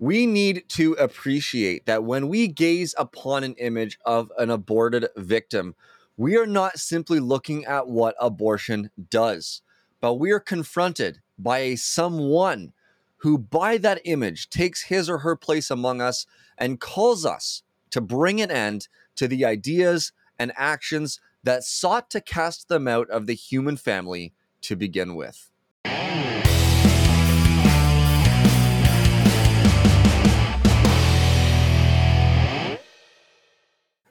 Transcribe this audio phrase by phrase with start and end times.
[0.00, 5.74] we need to appreciate that when we gaze upon an image of an aborted victim,
[6.16, 9.60] we are not simply looking at what abortion does,
[10.00, 12.72] but we are confronted by a someone
[13.18, 16.24] who, by that image, takes his or her place among us
[16.56, 22.22] and calls us to bring an end to the ideas and actions that sought to
[22.22, 24.32] cast them out of the human family
[24.62, 25.49] to begin with.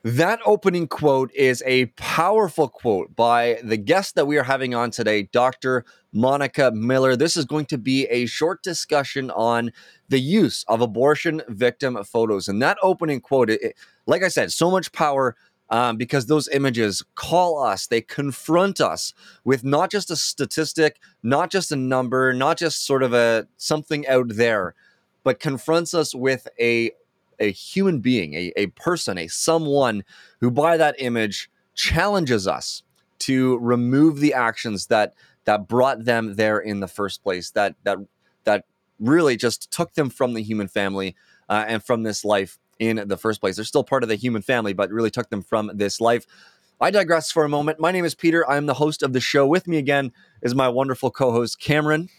[0.03, 4.91] That opening quote is a powerful quote by the guest that we are having on
[4.91, 5.83] today, Dr.
[6.13, 7.17] Monica Miller.
[7.17, 9.71] This is going to be a short discussion on
[10.07, 12.47] the use of abortion victim photos.
[12.47, 13.75] And that opening quote, it,
[14.07, 15.35] like I said, so much power
[15.69, 19.13] um, because those images call us, they confront us
[19.43, 24.07] with not just a statistic, not just a number, not just sort of a something
[24.07, 24.75] out there,
[25.23, 26.91] but confronts us with a
[27.39, 30.03] a human being, a, a person, a someone
[30.41, 32.83] who by that image challenges us
[33.19, 35.13] to remove the actions that
[35.45, 37.97] that brought them there in the first place, that that
[38.43, 38.65] that
[38.99, 41.15] really just took them from the human family
[41.47, 43.55] uh, and from this life in the first place.
[43.55, 46.25] They're still part of the human family, but really took them from this life.
[46.81, 47.79] I digress for a moment.
[47.79, 48.49] My name is Peter.
[48.49, 49.45] I am the host of the show.
[49.45, 52.09] With me again is my wonderful co-host Cameron.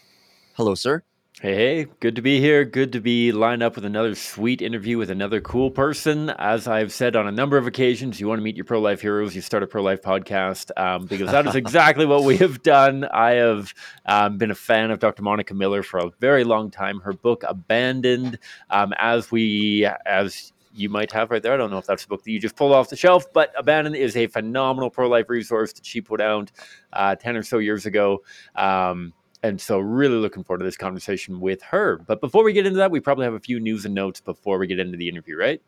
[0.53, 1.03] Hello, sir.
[1.41, 2.63] Hey, hey, good to be here.
[2.63, 6.29] Good to be lined up with another sweet interview with another cool person.
[6.29, 9.01] As I've said on a number of occasions, you want to meet your pro life
[9.01, 12.61] heroes, you start a pro life podcast um, because that is exactly what we have
[12.61, 13.05] done.
[13.05, 13.73] I have
[14.05, 15.23] um, been a fan of Dr.
[15.23, 16.99] Monica Miller for a very long time.
[16.99, 18.37] Her book, Abandoned,
[18.69, 21.55] um, as we, as you might have right there.
[21.55, 23.51] I don't know if that's a book that you just pulled off the shelf, but
[23.57, 26.51] Abandoned is a phenomenal pro life resource that she put out
[26.93, 28.21] uh, 10 or so years ago.
[28.55, 31.97] Um, and so, really looking forward to this conversation with her.
[32.05, 34.59] But before we get into that, we probably have a few news and notes before
[34.59, 35.61] we get into the interview, right?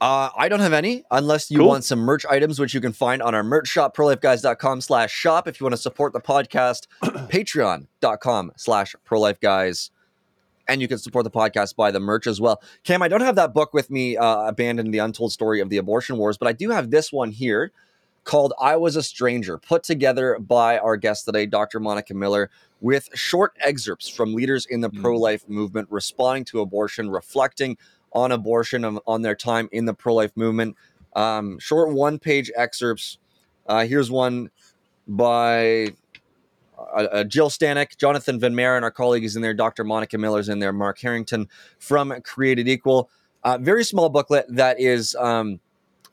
[0.00, 1.68] Uh, I don't have any unless you cool.
[1.68, 5.48] want some merch items, which you can find on our merch shop, prolifeguys.com slash shop.
[5.48, 9.90] If you want to support the podcast, patreon.com slash prolifeguys.
[10.68, 12.62] And you can support the podcast by the merch as well.
[12.84, 15.78] Cam, I don't have that book with me, uh, Abandoned the Untold Story of the
[15.78, 17.72] Abortion Wars, but I do have this one here
[18.28, 21.80] called I Was a Stranger, put together by our guest today, Dr.
[21.80, 22.50] Monica Miller,
[22.82, 25.00] with short excerpts from leaders in the mm.
[25.00, 27.78] pro life movement responding to abortion, reflecting
[28.12, 30.76] on abortion, um, on their time in the pro life movement.
[31.16, 33.16] Um, short one page excerpts.
[33.66, 34.50] Uh, here's one
[35.06, 35.94] by
[36.78, 39.84] uh, uh, Jill Stanek, Jonathan Van Maren, our colleague is in there, Dr.
[39.84, 43.08] Monica Miller's in there, Mark Harrington from Created Equal.
[43.42, 45.60] Uh, very small booklet that is, um,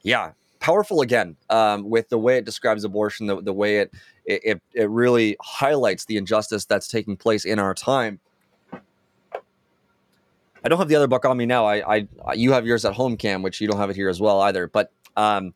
[0.02, 0.32] yeah,
[0.66, 3.94] powerful again um, with the way it describes abortion, the, the way it,
[4.26, 8.20] it it really highlights the injustice that's taking place in our time.
[8.74, 11.68] I don't have the other book on me now.
[11.68, 14.20] I, I you have yours at home, Cam, which you don't have it here as
[14.20, 14.68] well either.
[14.68, 15.53] But um,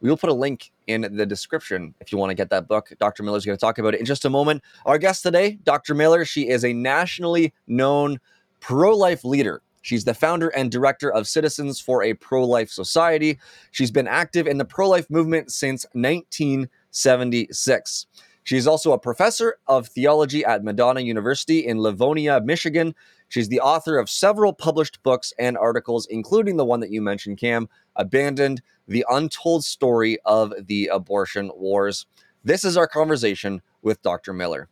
[0.00, 2.92] we will put a link in the description if you want to get that book.
[2.98, 3.22] Dr.
[3.22, 4.64] Miller is going to talk about it in just a moment.
[4.86, 5.94] Our guest today, Dr.
[5.94, 8.18] Miller, she is a nationally known
[8.58, 13.38] pro life leader She's the founder and director of Citizens for a Pro Life Society.
[13.70, 18.06] She's been active in the pro life movement since 1976.
[18.44, 22.94] She's also a professor of theology at Madonna University in Livonia, Michigan.
[23.28, 27.36] She's the author of several published books and articles, including the one that you mentioned,
[27.36, 32.06] Cam, Abandoned The Untold Story of the Abortion Wars.
[32.42, 34.32] This is our conversation with Dr.
[34.32, 34.70] Miller.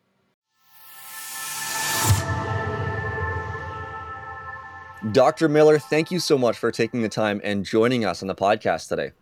[5.12, 5.48] Dr.
[5.48, 8.88] Miller, thank you so much for taking the time and joining us on the podcast
[8.88, 9.12] today.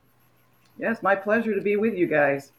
[0.78, 2.52] Yes, my pleasure to be with you guys.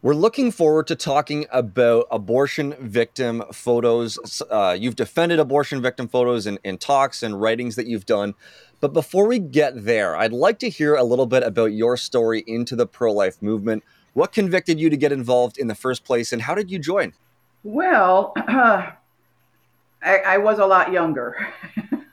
[0.00, 4.42] We're looking forward to talking about abortion victim photos.
[4.48, 8.34] Uh, you've defended abortion victim photos in, in talks and writings that you've done.
[8.80, 12.44] But before we get there, I'd like to hear a little bit about your story
[12.46, 13.82] into the pro life movement.
[14.12, 17.12] What convicted you to get involved in the first place, and how did you join?
[17.64, 18.92] Well, uh,
[20.06, 21.36] I, I was a lot younger.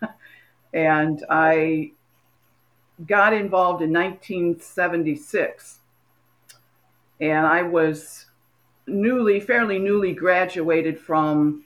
[0.73, 1.91] and I
[3.05, 5.79] got involved in 1976.
[7.21, 8.25] And I was
[8.87, 11.63] newly, fairly newly graduated from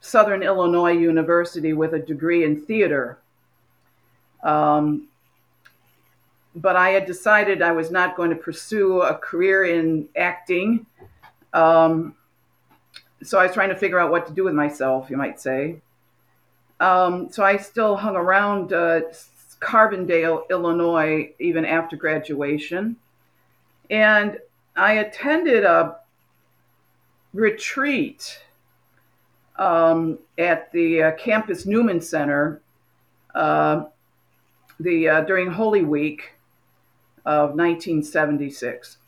[0.00, 3.18] Southern Illinois University with a degree in theater.
[4.44, 5.08] Um,
[6.54, 10.84] but I had decided I was not going to pursue a career in acting.
[11.54, 12.14] Um,
[13.24, 15.80] so I was trying to figure out what to do with myself, you might say.
[16.80, 19.02] Um, so I still hung around uh,
[19.60, 22.96] Carbondale, Illinois, even after graduation.
[23.90, 24.38] And
[24.74, 25.96] I attended a
[27.32, 28.40] retreat
[29.56, 32.60] um, at the uh, Campus Newman Center
[33.34, 33.84] uh,
[34.80, 36.32] the uh, during Holy Week
[37.24, 38.98] of 1976.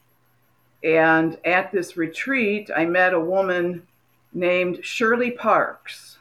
[0.83, 3.87] And at this retreat, I met a woman
[4.35, 6.19] named Shirley Parks.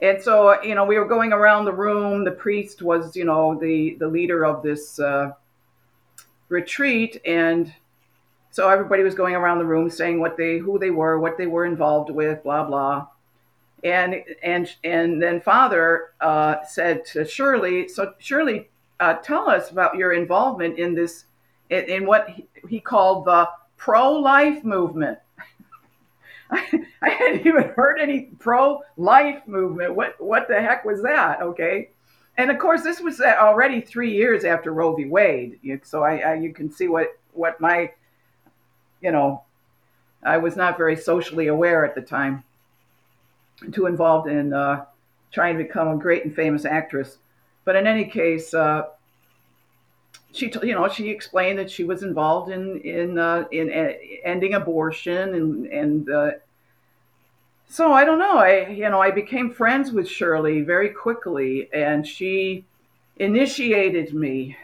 [0.00, 2.24] And so, you know, we were going around the room.
[2.24, 5.32] The priest was, you know, the, the leader of this uh,
[6.48, 7.20] retreat.
[7.26, 7.72] And
[8.50, 11.46] so everybody was going around the room saying what they, who they were, what they
[11.46, 13.08] were involved with, blah, blah.
[13.84, 18.68] And, and, and then Father uh, said to Shirley, so Shirley,
[19.00, 21.24] uh, tell us about your involvement in this,
[21.68, 25.18] in, in what he, he called the pro-life movement.
[27.02, 29.94] I, hadn't even heard any pro-life movement.
[29.94, 31.40] What what the heck was that?
[31.42, 31.90] Okay,
[32.36, 35.04] and of course this was already three years after Roe v.
[35.04, 35.58] Wade.
[35.84, 37.92] So I, I you can see what what my
[39.00, 39.44] you know
[40.22, 42.44] I was not very socially aware at the time.
[43.72, 44.84] Too involved in uh,
[45.30, 47.18] trying to become a great and famous actress.
[47.64, 48.84] But in any case, uh,
[50.32, 53.92] she you know she explained that she was involved in in uh, in uh,
[54.24, 56.30] ending abortion and and uh,
[57.68, 58.38] so I don't know.
[58.38, 62.64] I you know I became friends with Shirley very quickly and she
[63.16, 64.56] initiated me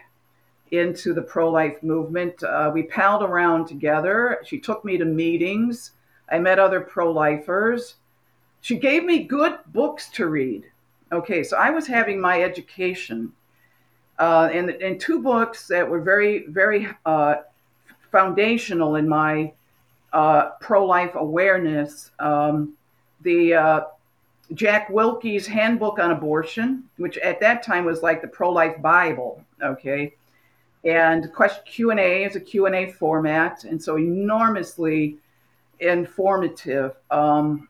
[0.71, 2.43] into the pro-life movement.
[2.43, 4.39] Uh, we palled around together.
[4.43, 5.91] She took me to meetings.
[6.29, 7.95] I met other pro-lifers.
[8.59, 10.65] She gave me good books to read.
[11.11, 13.33] Okay so I was having my education
[14.19, 17.35] uh, and, and two books that were very, very uh,
[18.11, 19.53] foundational in my
[20.13, 22.11] uh, pro life awareness.
[22.19, 22.73] Um,
[23.21, 23.81] the uh,
[24.53, 29.43] Jack Willke's Handbook on Abortion, which at that time was like the pro life Bible,
[29.61, 30.13] okay?
[30.83, 31.29] And
[31.65, 35.17] Q&A is a Q&A format, and so enormously
[35.79, 36.95] informative.
[37.11, 37.67] Um,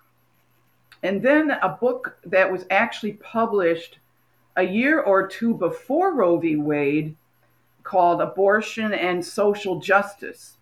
[1.04, 4.00] and then a book that was actually published
[4.58, 6.56] a year or two before Roe v.
[6.56, 7.16] Wade
[7.84, 10.58] called Abortion and Social Justice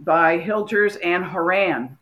[0.00, 1.98] by Hilgers and Horan.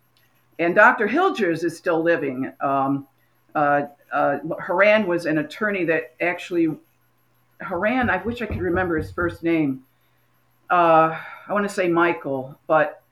[0.59, 1.09] And Dr.
[1.09, 2.53] Hilgers is still living.
[2.61, 3.07] Um,
[3.55, 3.83] uh,
[4.13, 6.75] uh, Horan was an attorney that actually,
[7.61, 9.85] Horan, I wish I could remember his first name.
[10.71, 11.19] Uh,
[11.49, 13.03] I want to say Michael, but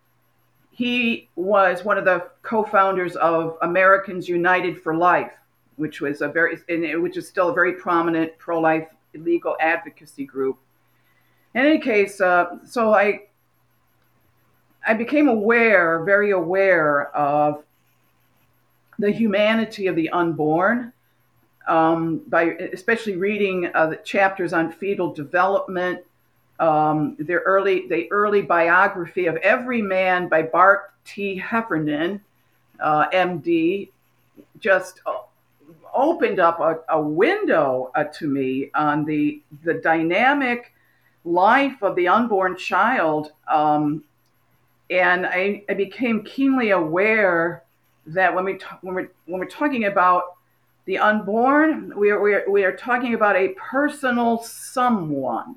[0.70, 5.32] he was one of the co founders of Americans United for Life
[5.76, 6.56] which was a very,
[6.98, 10.58] which is still a very prominent pro-life legal advocacy group.
[11.54, 13.22] In any case, uh, so I,
[14.86, 17.64] I became aware, very aware of
[18.98, 20.92] the humanity of the unborn
[21.66, 22.42] um, by
[22.72, 26.00] especially reading uh, the chapters on fetal development,
[26.60, 31.36] um, the early the early biography of every man by Bart T.
[31.36, 32.20] Heffernan,
[32.80, 33.90] uh, M.D.
[34.58, 35.00] Just
[35.94, 40.72] opened up a, a window uh, to me on the the dynamic
[41.24, 44.04] life of the unborn child, um,
[44.90, 47.62] and I, I, became keenly aware
[48.06, 50.36] that when we t- when we when we're talking about
[50.84, 55.56] the unborn, we are, we are, we are talking about a personal someone.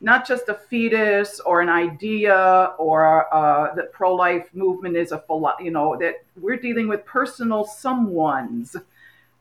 [0.00, 5.22] Not just a fetus or an idea or uh, the pro-life movement is a
[5.60, 8.76] you know that we're dealing with personal someones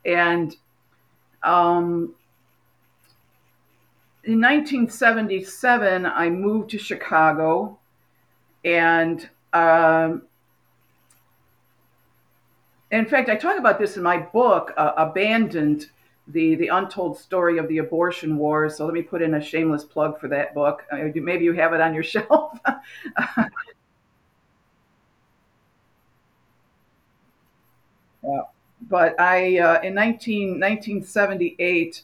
[0.06, 0.56] and
[1.44, 2.16] um,
[4.24, 7.78] in 1977 i moved to chicago
[8.66, 10.24] and um,
[12.92, 15.88] in fact i talk about this in my book uh, abandoned
[16.28, 18.78] the the untold story of the abortion wars.
[18.78, 20.84] So let me put in a shameless plug for that book.
[20.92, 22.58] Uh, maybe you have it on your shelf.
[28.24, 28.51] yeah.
[28.92, 32.04] But I, uh, in 19, 1978,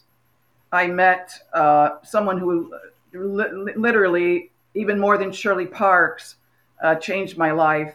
[0.72, 2.74] I met uh, someone who
[3.14, 6.38] li- literally, even more than Shirley Parks,
[6.82, 7.94] uh, changed my life.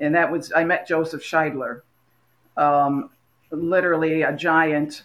[0.00, 1.82] And that was, I met Joseph Scheidler,
[2.56, 3.10] um,
[3.52, 5.04] literally a giant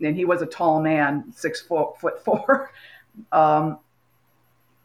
[0.00, 2.70] and he was a tall man, six foot, foot four.
[3.30, 3.78] Um,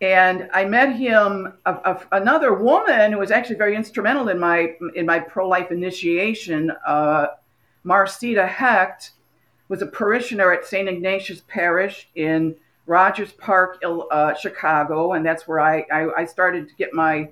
[0.02, 4.76] and I met him, a, a, another woman who was actually very instrumental in my
[4.94, 6.72] in my pro life initiation.
[6.86, 7.30] Uh,
[7.90, 9.14] Marcita Hecht
[9.68, 10.88] was a parishioner at St.
[10.88, 12.56] Ignatius Parish in
[12.86, 17.30] Rogers Park, uh, Chicago, and that's where I, I, I started to get my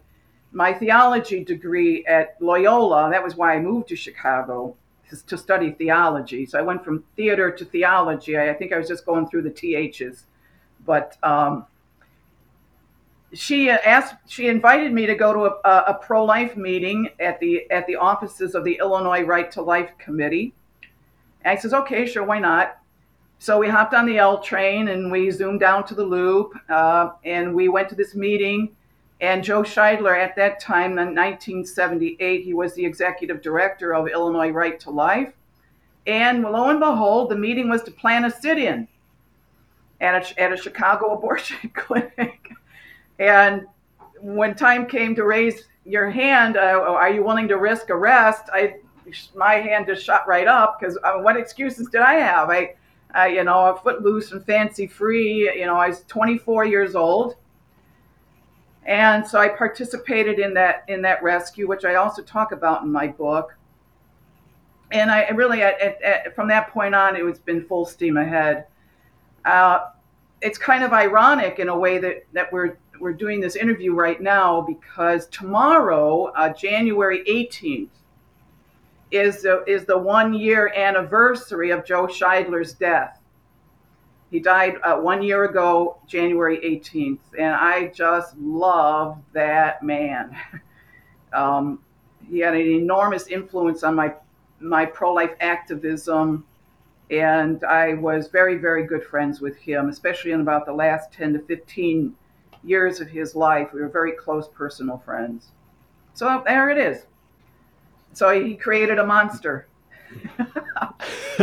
[0.52, 3.10] my theology degree at Loyola.
[3.12, 4.76] That was why I moved to Chicago
[5.28, 6.46] to study theology.
[6.46, 8.38] So I went from theater to theology.
[8.38, 10.26] I, I think I was just going through the THs.
[10.86, 11.66] But um,
[13.34, 17.86] she asked, she invited me to go to a, a pro-life meeting at the at
[17.88, 20.54] the offices of the Illinois Right to Life Committee.
[21.44, 22.78] And I says, okay, sure, why not?
[23.40, 27.12] So we hopped on the L train and we zoomed down to the loop, uh,
[27.24, 28.76] and we went to this meeting.
[29.20, 34.52] And Joe Scheidler, at that time, in 1978, he was the executive director of Illinois
[34.52, 35.34] Right to Life.
[36.06, 38.88] And lo and behold, the meeting was to plan a sit-in
[40.00, 42.52] at a, at a Chicago abortion clinic.
[43.20, 43.66] And
[44.22, 48.44] when time came to raise your hand, uh, are you willing to risk arrest?
[48.54, 48.76] I,
[49.36, 52.50] my hand just shot right up because uh, what excuses did I have?
[52.50, 52.76] I,
[53.14, 55.52] I, you know, footloose and fancy free.
[55.58, 57.36] You know, I was 24 years old,
[58.86, 62.92] and so I participated in that in that rescue, which I also talk about in
[62.92, 63.56] my book.
[64.92, 68.16] And I really, at, at, at, from that point on, it was been full steam
[68.16, 68.68] ahead.
[69.44, 69.90] Uh,
[70.42, 74.22] it's kind of ironic in a way that that we're we're doing this interview right
[74.22, 77.89] now because tomorrow, uh, January 18th,
[79.12, 83.20] is the, is the one year anniversary of Joe Scheidler's death.
[84.30, 90.36] He died uh, one year ago, January 18th, and I just love that man.
[91.34, 91.80] um,
[92.30, 94.13] he had an enormous influence on my
[94.60, 96.46] my pro life activism,
[97.12, 101.34] and I was very, very good friends with him, especially in about the last 10
[101.34, 102.16] to 15
[102.64, 103.74] years of his life.
[103.74, 105.50] We were very close personal friends.
[106.14, 107.06] So there it is.
[108.14, 109.68] So he created a monster.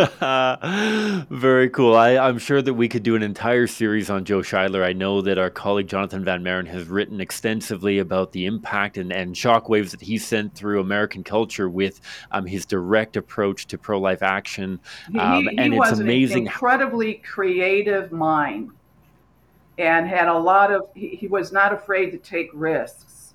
[1.30, 1.94] Very cool.
[1.94, 4.84] I, am sure that we could do an entire series on Joe Scheidler.
[4.84, 9.12] I know that our colleague Jonathan Van Maren has written extensively about the impact and,
[9.12, 12.00] and shockwaves that he sent through American culture with
[12.32, 14.80] um, his direct approach to pro life action.
[15.18, 16.38] Um, he, he and it's amazing.
[16.38, 18.72] An incredibly creative mind
[19.78, 23.34] and had a lot of, he, he was not afraid to take risks.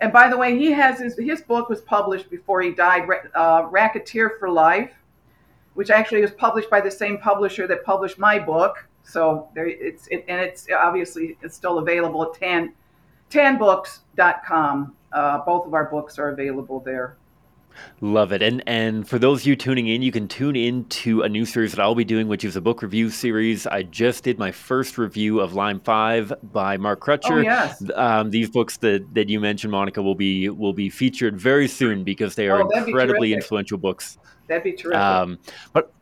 [0.00, 3.66] And by the way, he has his, his book was published before he died, uh,
[3.70, 4.92] Racketeer for Life,
[5.74, 8.86] which actually was published by the same publisher that published my book.
[9.02, 12.74] So there, it's it, and it's obviously it's still available at tan
[13.30, 14.94] tanbooks.com.
[15.12, 17.16] Uh, both of our books are available there.
[18.00, 18.42] Love it.
[18.42, 21.44] And and for those of you tuning in, you can tune in to a new
[21.44, 23.66] series that I'll be doing, which is a book review series.
[23.66, 27.38] I just did my first review of Lime Five by Mark Crutcher.
[27.38, 27.82] Oh, yes.
[27.94, 32.04] Um, these books that, that you mentioned, Monica, will be will be featured very soon
[32.04, 34.18] because they are oh, incredibly influential books.
[34.46, 35.00] That'd be terrific.
[35.00, 35.38] Um,
[35.72, 35.92] but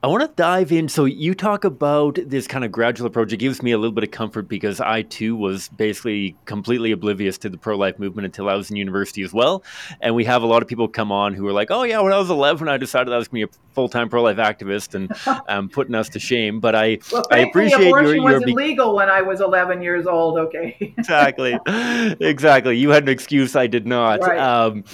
[0.00, 0.88] I want to dive in.
[0.88, 3.32] So you talk about this kind of gradual approach.
[3.32, 7.36] It gives me a little bit of comfort because I too was basically completely oblivious
[7.38, 9.64] to the pro life movement until I was in university as well.
[10.00, 12.12] And we have a lot of people come on who are like, "Oh yeah, when
[12.12, 14.36] I was 11, I decided I was going to be a full time pro life
[14.36, 15.12] activist," and
[15.48, 16.60] um, putting us to shame.
[16.60, 20.06] But I, well, I appreciate abortion your, your was illegal when I was 11 years
[20.06, 20.38] old.
[20.38, 20.76] Okay.
[20.96, 22.76] exactly, exactly.
[22.76, 23.56] You had an excuse.
[23.56, 24.20] I did not.
[24.20, 24.38] Right.
[24.38, 24.84] Um,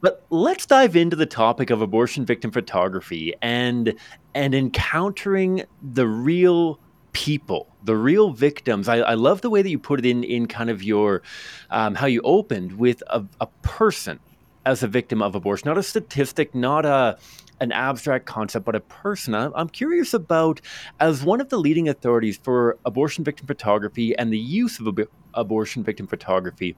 [0.00, 3.94] but let's dive into the topic of abortion victim photography and
[4.34, 6.78] and encountering the real
[7.12, 8.88] people, the real victims.
[8.88, 11.22] I, I love the way that you put it in in kind of your
[11.70, 14.20] um, how you opened with a, a person
[14.66, 17.18] as a victim of abortion, not a statistic, not a
[17.60, 19.34] an abstract concept, but a person.
[19.34, 20.62] I'm curious about,
[20.98, 25.10] as one of the leading authorities for abortion victim photography and the use of ab-
[25.34, 26.74] abortion victim photography,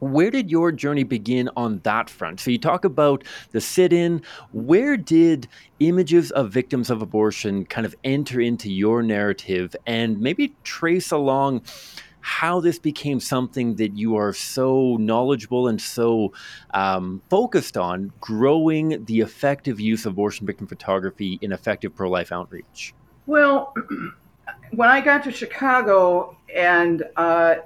[0.00, 2.40] where did your journey begin on that front?
[2.40, 4.22] So you talk about the sit in.
[4.52, 5.48] Where did
[5.80, 11.62] images of victims of abortion kind of enter into your narrative and maybe trace along
[12.20, 16.32] how this became something that you are so knowledgeable and so
[16.74, 22.30] um, focused on growing the effective use of abortion victim photography in effective pro life
[22.30, 22.92] outreach?
[23.26, 23.74] Well,
[24.72, 27.56] when I got to Chicago and uh,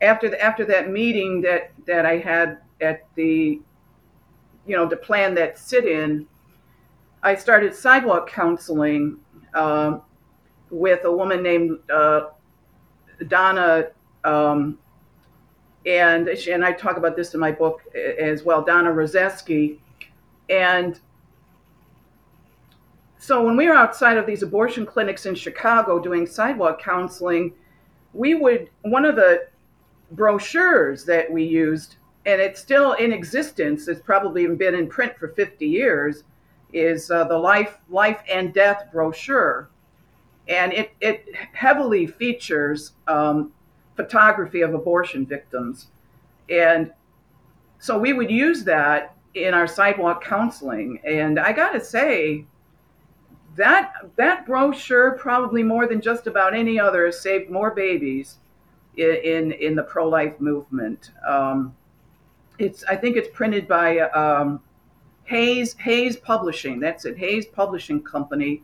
[0.00, 3.60] after the, after that meeting that that I had at the
[4.66, 6.26] you know to plan that sit-in,
[7.22, 9.18] I started sidewalk counseling
[9.54, 10.02] um,
[10.70, 12.28] with a woman named uh,
[13.26, 13.88] Donna.
[14.24, 14.78] Um,
[15.86, 19.78] and she, and I talk about this in my book as well, Donna Rozeski.
[20.50, 21.00] And
[23.18, 27.52] so when we were outside of these abortion clinics in Chicago doing sidewalk counseling,
[28.12, 29.48] we would one of the
[30.12, 31.96] brochures that we used,
[32.26, 33.88] and it's still in existence.
[33.88, 36.24] It's probably been in print for 50 years.
[36.72, 39.70] Is uh, the life life and death brochure,
[40.48, 41.24] and it it
[41.54, 43.52] heavily features um,
[43.96, 45.86] photography of abortion victims,
[46.50, 46.92] and
[47.78, 51.00] so we would use that in our sidewalk counseling.
[51.04, 52.44] And I got to say,
[53.56, 58.36] that that brochure probably more than just about any other saved more babies
[58.98, 61.10] in in the pro life movement.
[61.26, 61.74] Um,
[62.58, 64.60] it's I think it's printed by um,
[65.24, 66.80] Hayes Hayes Publishing.
[66.80, 68.62] That's it, Hayes Publishing Company.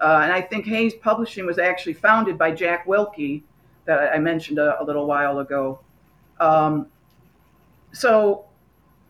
[0.00, 3.42] Uh, and I think Hayes Publishing was actually founded by Jack Willke,
[3.84, 5.80] that I mentioned a, a little while ago.
[6.38, 6.86] Um,
[7.92, 8.44] so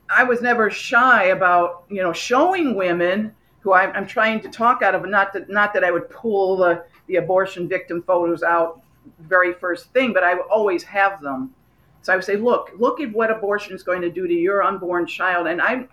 [0.08, 4.82] I was never shy about you know showing women who I'm, I'm trying to talk
[4.82, 8.80] out of, not that not that I would pull the, the abortion victim photos out
[9.20, 11.54] very first thing, but I always have them.
[12.02, 14.62] So I would say, look, look at what abortion is going to do to your
[14.62, 15.46] unborn child.
[15.46, 15.86] And I,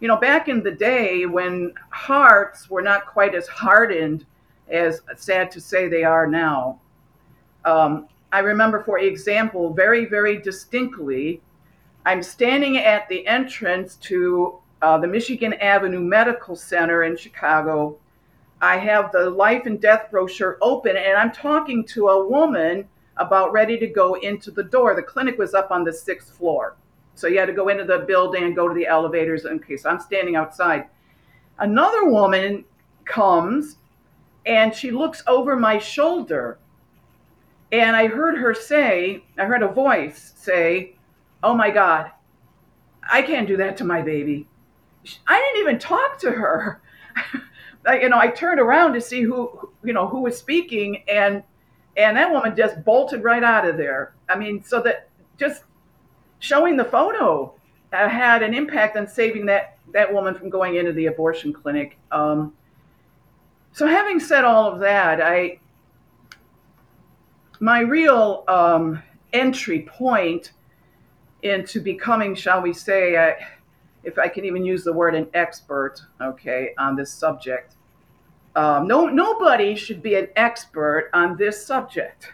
[0.00, 4.26] you know, back in the day when hearts were not quite as hardened
[4.68, 6.80] as sad to say they are now.
[7.64, 11.40] Um, I remember, for example, very, very distinctly,
[12.06, 17.96] I'm standing at the entrance to uh, the Michigan Avenue Medical Center in Chicago.
[18.64, 23.52] I have the life and death brochure open, and I'm talking to a woman about
[23.52, 24.96] ready to go into the door.
[24.96, 26.74] The clinic was up on the sixth floor.
[27.14, 29.44] So you had to go into the building and go to the elevators.
[29.44, 30.86] Okay, so I'm standing outside.
[31.58, 32.64] Another woman
[33.04, 33.76] comes
[34.46, 36.58] and she looks over my shoulder.
[37.70, 40.96] And I heard her say, I heard a voice say,
[41.42, 42.10] Oh my God,
[43.12, 44.48] I can't do that to my baby.
[45.26, 46.80] I didn't even talk to her.
[47.86, 51.42] I, you know, I turned around to see who, you know, who was speaking, and
[51.96, 54.14] and that woman just bolted right out of there.
[54.28, 55.64] I mean, so that just
[56.38, 57.54] showing the photo
[57.92, 61.98] uh, had an impact on saving that that woman from going into the abortion clinic.
[62.10, 62.52] Um,
[63.72, 65.58] so, having said all of that, I
[67.60, 70.52] my real um, entry point
[71.42, 73.32] into becoming, shall we say, uh,
[74.04, 77.74] if I can even use the word an expert, okay, on this subject.
[78.56, 82.32] Um, no, nobody should be an expert on this subject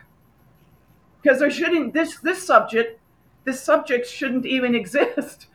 [1.23, 3.01] because there shouldn't this this subject
[3.45, 5.47] this subject shouldn't even exist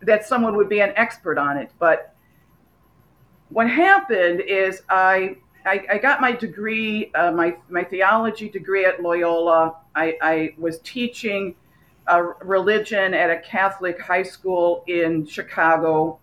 [0.00, 1.70] that someone would be an expert on it.
[1.78, 2.14] But
[3.50, 9.02] what happened is I I, I got my degree, uh, my my theology degree at
[9.02, 9.76] Loyola.
[9.94, 11.56] I, I was teaching
[12.08, 16.18] uh, religion at a Catholic high school in Chicago.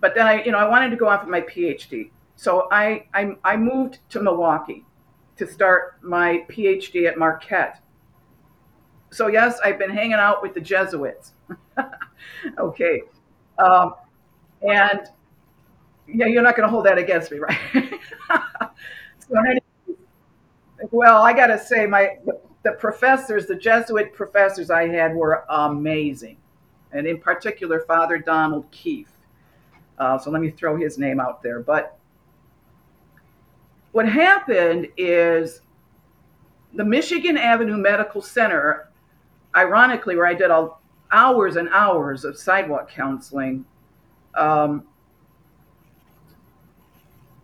[0.00, 2.10] But then I, you know, I wanted to go on for my PhD.
[2.36, 4.84] So I, I, I moved to Milwaukee
[5.36, 7.80] to start my PhD at Marquette.
[9.10, 11.32] So yes, I've been hanging out with the Jesuits.
[12.58, 13.02] okay.
[13.58, 13.94] Um,
[14.62, 15.00] and
[16.08, 17.58] yeah, you're not going to hold that against me, right?
[19.28, 19.36] so,
[20.90, 22.38] well, I got to say, my the
[22.72, 26.36] professors, the Jesuit professors I had were amazing.
[26.92, 29.10] And in particular, Father Donald Keefe.
[29.98, 31.60] Uh, so let me throw his name out there.
[31.60, 31.98] But
[33.92, 35.60] what happened is
[36.74, 38.88] the Michigan Avenue Medical Center,
[39.54, 43.64] ironically, where I did all, hours and hours of sidewalk counseling,
[44.34, 44.84] um,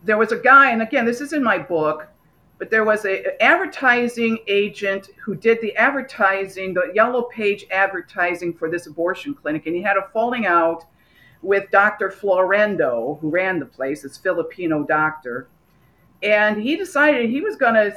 [0.04, 2.08] there was a guy, and again, this is in my book,
[2.62, 8.70] but there was a advertising agent who did the advertising, the yellow page advertising for
[8.70, 10.84] this abortion clinic, and he had a falling out
[11.42, 12.08] with Dr.
[12.08, 15.48] Florendo, who ran the place, this Filipino doctor,
[16.22, 17.96] and he decided he was going to,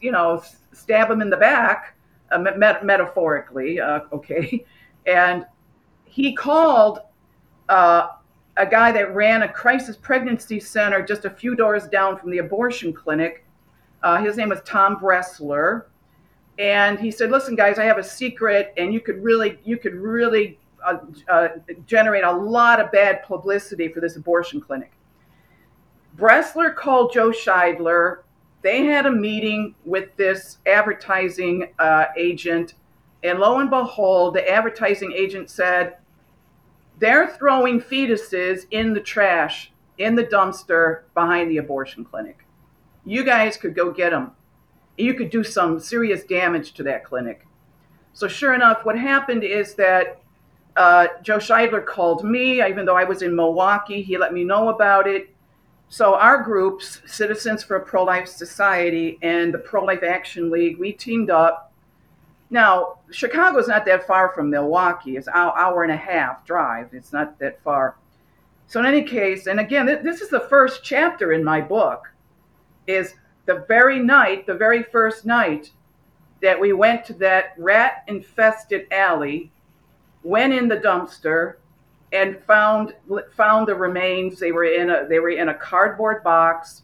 [0.00, 1.94] you know, stab him in the back,
[2.30, 4.64] uh, met- metaphorically, uh, okay,
[5.06, 5.44] and
[6.06, 7.00] he called.
[7.68, 8.08] Uh,
[8.58, 12.36] a guy that ran a crisis pregnancy center just a few doors down from the
[12.36, 13.46] abortion clinic
[14.02, 15.84] uh, his name was Tom Bressler,
[16.58, 19.94] and he said, "Listen, guys, I have a secret, and you could really, you could
[19.94, 21.48] really uh, uh,
[21.86, 24.92] generate a lot of bad publicity for this abortion clinic."
[26.16, 28.18] Bressler called Joe Scheidler.
[28.62, 32.74] They had a meeting with this advertising uh, agent,
[33.22, 35.96] and lo and behold, the advertising agent said,
[36.98, 42.42] "They're throwing fetuses in the trash." In the dumpster behind the abortion clinic
[43.04, 44.32] you guys could go get them.
[44.96, 47.46] You could do some serious damage to that clinic.
[48.14, 50.20] So, sure enough, what happened is that
[50.76, 54.02] uh, Joe Scheidler called me, even though I was in Milwaukee.
[54.02, 55.34] He let me know about it.
[55.88, 60.78] So, our groups, Citizens for a Pro Life Society and the Pro Life Action League,
[60.78, 61.72] we teamed up.
[62.50, 65.16] Now, Chicago's not that far from Milwaukee.
[65.16, 66.90] It's an hour and a half drive.
[66.92, 67.96] It's not that far.
[68.68, 72.11] So, in any case, and again, this is the first chapter in my book
[72.86, 73.14] is
[73.46, 75.72] the very night, the very first night
[76.40, 79.50] that we went to that rat infested alley,
[80.22, 81.54] went in the dumpster,
[82.12, 82.94] and found
[83.34, 84.38] found the remains.
[84.38, 86.82] They were in a they were in a cardboard box,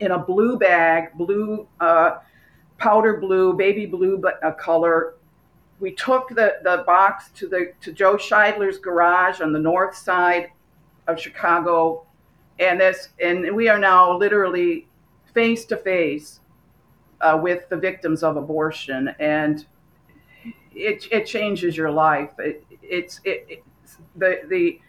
[0.00, 2.18] in a blue bag, blue uh,
[2.78, 5.14] powder blue, baby blue but a color.
[5.78, 10.50] We took the, the box to the to Joe Scheidler's garage on the north side
[11.06, 12.06] of Chicago,
[12.58, 14.86] and this and we are now literally
[15.34, 16.40] face to face
[17.42, 19.66] with the victims of abortion, and
[20.74, 22.30] it, it changes your life.
[22.38, 23.64] It, it's it, it,
[24.16, 24.80] the the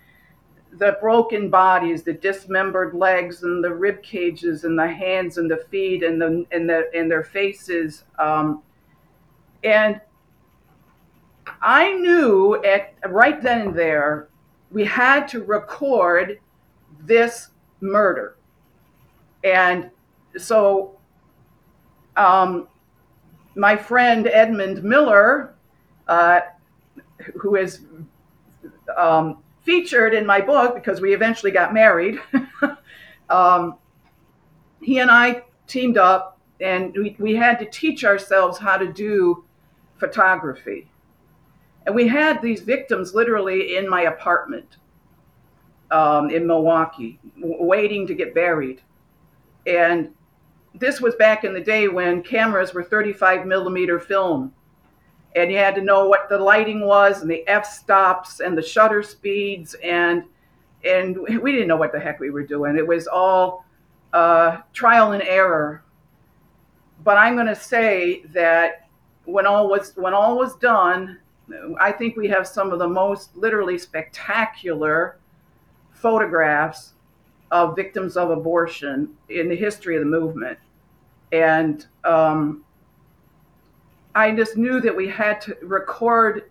[0.74, 5.66] the broken bodies, the dismembered legs, and the rib cages, and the hands, and the
[5.70, 8.62] feet, and the and the and their faces, um,
[9.64, 10.00] and
[11.62, 14.30] I knew at right then and there
[14.72, 16.40] we had to record
[17.00, 17.50] this
[17.82, 18.38] murder,
[19.44, 19.90] and
[20.38, 20.98] so
[22.16, 22.68] um,
[23.56, 25.54] my friend Edmund Miller,
[26.08, 26.42] uh,
[27.40, 27.82] who is
[28.96, 32.20] um, featured in my book because we eventually got married,
[33.30, 33.76] um,
[34.82, 39.44] he and I teamed up and we, we had to teach ourselves how to do
[39.98, 40.90] photography.
[41.86, 44.78] And we had these victims literally in my apartment
[45.92, 48.82] um, in Milwaukee, w- waiting to get buried.
[49.66, 50.14] And
[50.74, 54.54] this was back in the day when cameras were 35 millimeter film
[55.36, 58.62] and you had to know what the lighting was and the f stops and the
[58.62, 60.24] shutter speeds and
[60.84, 63.66] and we didn't know what the heck we were doing it was all
[64.14, 65.84] uh, trial and error
[67.04, 68.88] but i'm going to say that
[69.26, 71.20] when all was when all was done
[71.80, 75.18] i think we have some of the most literally spectacular
[76.02, 76.94] photographs
[77.52, 80.58] of victims of abortion in the history of the movement.
[81.32, 82.64] And um,
[84.16, 86.50] I just knew that we had to record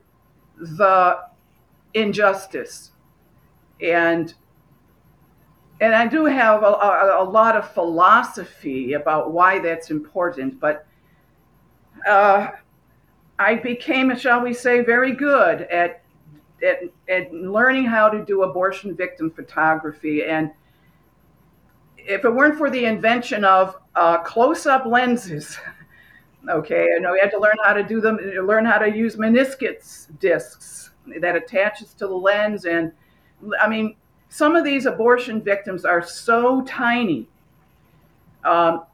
[0.59, 1.19] the
[1.95, 2.91] injustice,
[3.81, 4.33] and
[5.81, 10.87] and I do have a, a, a lot of philosophy about why that's important, but
[12.09, 12.49] uh,
[13.39, 16.03] I became, shall we say, very good at,
[16.63, 20.51] at at learning how to do abortion victim photography and
[22.07, 25.59] if it weren't for the invention of uh, close-up lenses,
[26.49, 29.17] okay, I know we had to learn how to do them, learn how to use
[29.17, 30.91] meniscus discs
[31.21, 32.93] that attaches to the lens, and
[33.61, 33.97] I mean,
[34.29, 37.29] some of these abortion victims are so tiny.
[38.45, 38.85] Um,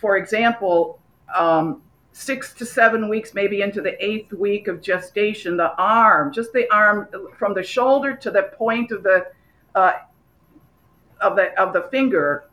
[0.00, 0.98] for example,
[1.36, 1.82] um,
[2.18, 6.66] six to seven weeks, maybe into the eighth week of gestation, the arm, just the
[6.72, 7.06] arm
[7.38, 9.26] from the shoulder to the point of the
[9.74, 9.92] uh,
[11.20, 12.48] of the of the finger,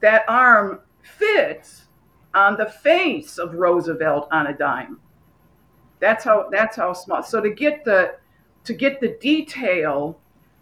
[0.00, 1.84] that arm fits
[2.34, 4.98] on the face of Roosevelt on a dime.
[6.00, 7.22] That's how that's how small.
[7.22, 8.16] So to get the
[8.64, 10.18] to get the detail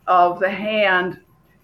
[0.08, 1.20] of the hand,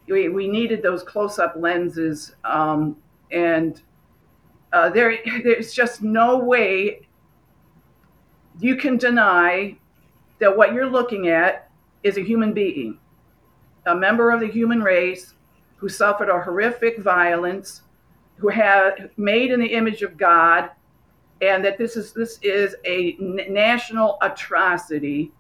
[0.07, 2.97] we, we needed those close-up lenses, um,
[3.33, 3.83] and
[4.73, 7.07] uh, there there's just no way
[8.61, 9.77] you can deny
[10.39, 11.71] that what you're looking at
[12.03, 12.99] is a human being,
[13.87, 15.35] a member of the human race
[15.77, 17.83] who suffered a horrific violence,
[18.37, 20.71] who had made in the image of God,
[21.41, 25.33] and that this is this is a national atrocity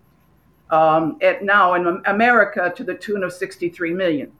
[0.70, 4.32] um, at now in America to the tune of 63 million.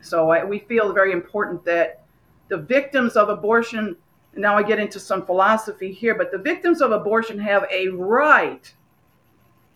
[0.00, 2.01] So I, we feel very important that
[2.52, 3.96] the victims of abortion.
[4.36, 8.70] Now I get into some philosophy here, but the victims of abortion have a right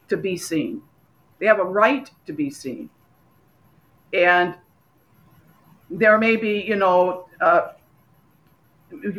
[0.08, 0.82] to be seen.
[1.38, 2.90] They have a right to be seen.
[4.12, 4.56] And
[5.88, 7.68] there may be, you know, uh,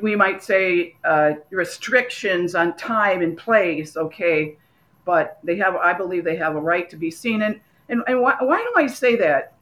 [0.04, 4.56] we might say uh, restrictions on time and place, okay,
[5.04, 7.42] but they have, I believe they have a right to be seen.
[7.42, 9.56] And, and, and why, why do I say that?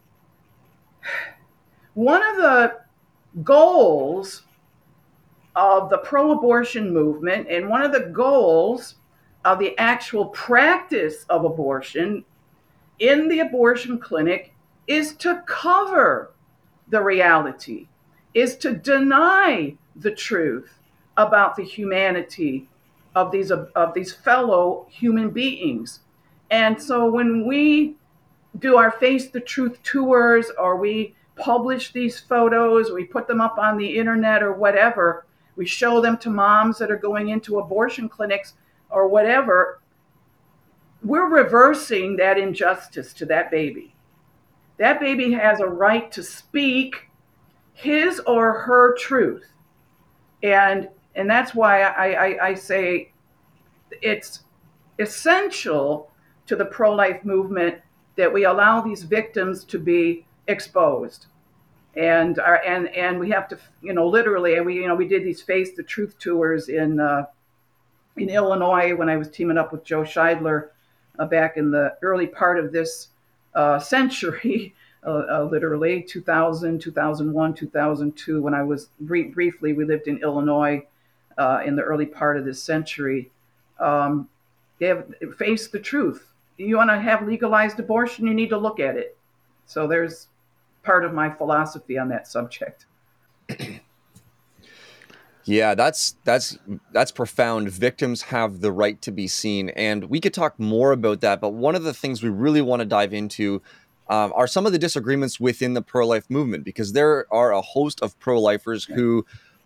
[1.94, 2.85] One of the
[3.44, 4.44] goals
[5.56, 8.96] of the pro abortion movement and one of the goals
[9.44, 12.24] of the actual practice of abortion
[13.00, 14.54] in the abortion clinic
[14.88, 16.32] is to cover
[16.90, 17.88] the reality,
[18.34, 20.80] is to deny the truth
[21.18, 22.68] about the humanity
[23.16, 26.02] of these of these fellow human beings.
[26.52, 27.96] And so when we
[28.60, 33.58] do our face the truth tours or we publish these photos, we put them up
[33.58, 38.10] on the internet or whatever, we show them to moms that are going into abortion
[38.10, 38.54] clinics
[38.90, 39.82] or whatever,
[41.04, 43.94] we're reversing that injustice to that baby.
[44.78, 47.10] That baby has a right to speak
[47.74, 49.46] his or her truth.
[50.42, 53.12] And and that's why I, I, I say
[54.02, 54.44] it's
[55.00, 56.12] essential
[56.48, 57.78] to the pro life movement
[58.18, 61.28] that we allow these victims to be exposed.
[61.96, 65.08] and our and and we have to you know literally and we you know we
[65.08, 67.26] did these face the truth tours in uh,
[68.18, 70.70] in Illinois when I was teaming up with Joe Scheidler
[71.20, 73.10] uh, back in the early part of this
[73.54, 74.74] uh, century.
[75.06, 80.84] Uh, uh, literally 2000 2001 2002 when i was brief, briefly we lived in illinois
[81.38, 83.30] uh, in the early part of this century
[83.80, 84.28] um,
[84.80, 85.06] they have
[85.38, 89.16] faced the truth you want to have legalized abortion you need to look at it
[89.68, 90.26] so there's
[90.86, 92.86] part of my philosophy on that subject.
[95.44, 96.58] Yeah, that's that's
[96.92, 97.70] that's profound.
[97.70, 101.40] Victims have the right to be seen, and we could talk more about that.
[101.40, 103.62] But one of the things we really want to dive into
[104.10, 108.02] um, are some of the disagreements within the pro-life movement, because there are a host
[108.02, 109.24] of pro-lifers who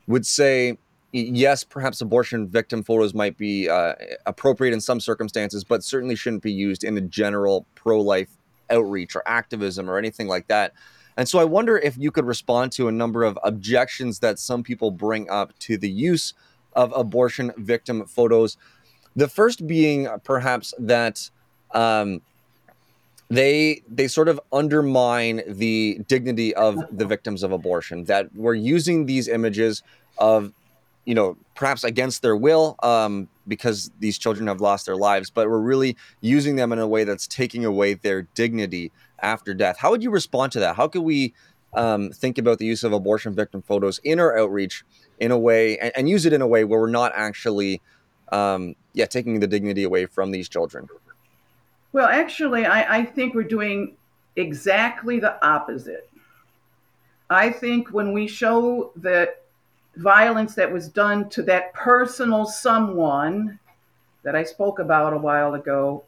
[0.08, 0.78] would say,
[1.14, 3.94] yes, perhaps abortion victim photos might be uh,
[4.26, 8.30] appropriate in some circumstances, but certainly shouldn't be used in a general pro-life
[8.70, 10.74] outreach or activism or anything like that.
[11.20, 14.64] And so I wonder if you could respond to a number of objections that some
[14.64, 16.34] people bring up to the use
[16.72, 18.56] of abortion victim photos.
[19.18, 21.30] The first being perhaps that
[21.74, 22.22] um,
[23.28, 28.06] they they sort of undermine the dignity of the victims of abortion.
[28.06, 29.84] That we're using these images
[30.20, 30.54] of,
[31.04, 35.50] you know, perhaps against their will, um, because these children have lost their lives, but
[35.50, 39.78] we're really using them in a way that's taking away their dignity after death.
[39.78, 40.76] How would you respond to that?
[40.76, 41.34] How could we
[41.74, 44.84] um, think about the use of abortion victim photos in our outreach
[45.20, 47.82] in a way and, and use it in a way where we're not actually,
[48.32, 50.88] um, yeah, taking the dignity away from these children?
[51.92, 53.96] Well, actually, I, I think we're doing
[54.36, 56.10] exactly the opposite.
[57.30, 59.34] I think when we show the
[59.96, 63.60] violence that was done to that personal someone
[64.24, 66.04] that I spoke about a while ago,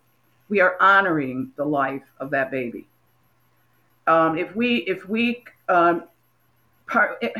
[0.50, 2.88] we are honoring the life of that baby
[4.08, 6.04] um, if we if we um,
[6.88, 7.34] par- it,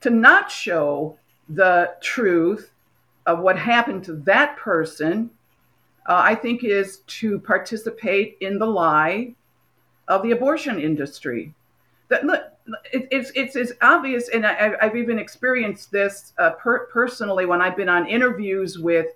[0.00, 1.16] to not show
[1.48, 2.72] the truth
[3.26, 5.30] of what happened to that person,
[6.06, 9.34] uh, I think is to participate in the lie
[10.08, 11.54] of the abortion industry.
[12.08, 12.42] That look,
[12.92, 17.60] it, it's it's it's obvious, and I, have even experienced this uh, per- personally when
[17.60, 19.06] I've been on interviews with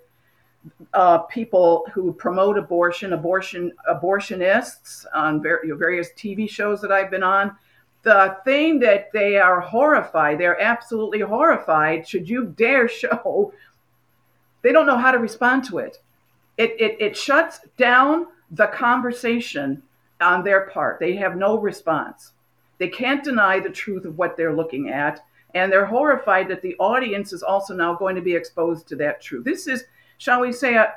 [0.92, 7.22] uh, people who promote abortion, abortion abortionists on ver- various TV shows that I've been
[7.22, 7.57] on.
[8.03, 12.07] The thing that they are horrified, they're absolutely horrified.
[12.07, 13.53] Should you dare show,
[14.62, 15.98] they don't know how to respond to it.
[16.57, 19.83] It it, it shuts down the conversation
[20.20, 21.00] on their part.
[21.00, 22.33] They have no response.
[22.79, 25.24] They can't deny the truth of what they're looking at,
[25.55, 29.20] and they're horrified that the audience is also now going to be exposed to that
[29.20, 29.44] truth.
[29.44, 29.85] This is
[30.24, 30.94] shall we say, a,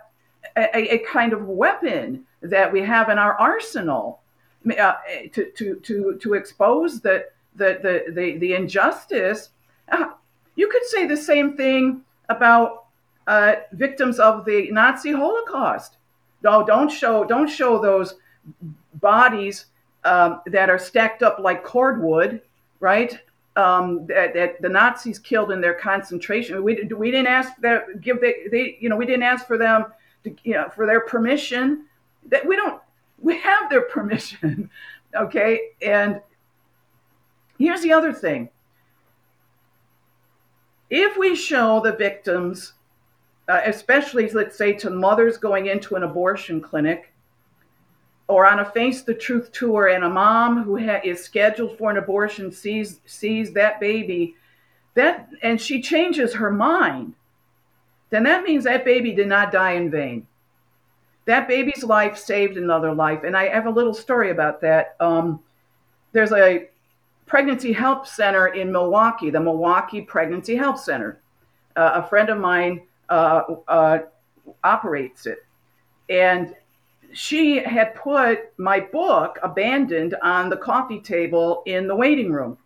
[0.56, 4.22] a, a kind of weapon that we have in our arsenal
[4.80, 4.94] uh,
[5.34, 7.26] to, to, to, to expose the,
[7.58, 9.50] the, the, the, the injustice.
[9.92, 10.12] Uh,
[10.56, 12.86] you could say the same thing about
[13.28, 15.98] uh, victims of the Nazi Holocaust.
[16.42, 18.16] No, don't show don't show those
[18.94, 19.66] bodies
[20.06, 22.42] um, that are stacked up like cordwood,
[22.80, 23.20] right?
[23.58, 26.64] Um, that, that, the Nazis killed in their concentration.
[26.64, 29.86] We, we didn't ask that give they, they you know we didn't ask for them
[30.24, 31.86] to, you know for their permission.
[32.28, 32.80] That we don't
[33.20, 34.70] we have their permission,
[35.16, 35.72] okay.
[35.82, 36.22] And
[37.58, 38.50] here's the other thing:
[40.92, 42.74] if we show the victims,
[43.50, 47.12] uh, especially let's say to mothers going into an abortion clinic,
[48.28, 51.90] or on a face the truth tour and a mom who ha- is scheduled for
[51.90, 54.36] an abortion sees sees that baby
[54.94, 57.14] that and she changes her mind
[58.10, 60.28] then that means that baby did not die in vain.
[61.26, 64.96] That baby's life saved another life and i have a little story about that.
[65.00, 65.42] Um,
[66.14, 66.70] there's a
[67.26, 71.20] pregnancy help center in milwaukee the milwaukee pregnancy help center.
[71.76, 74.00] Uh, a friend of mine uh, uh,
[74.64, 75.40] operates it.
[76.10, 76.56] And
[77.14, 82.58] she had put my book, Abandoned, on the coffee table in the waiting room.